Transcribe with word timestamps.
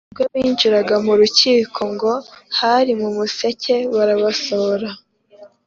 Ubwabo 0.09 0.23
ntibinjira 0.29 0.95
mu 1.05 1.13
rukiko 1.19 1.81
ngo 1.93 2.11
hari 2.59 2.91
mu 3.01 3.09
museke 3.17 3.75
barabasohora 3.95 4.87